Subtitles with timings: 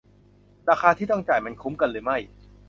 [0.69, 2.17] ราคาที่ต้องจ่ายมันคุ้มกันหรือไม่